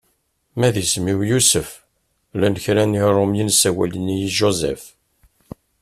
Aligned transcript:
Ma 0.57 0.69
d 0.73 0.75
isem-iw 0.83 1.19
Yusef 1.31 1.69
llan 2.37 2.55
kra 2.63 2.83
n 2.85 2.97
Yirumyen 2.97 3.49
sawalen-iyi-d 3.61 4.31
Joseph. 4.39 4.85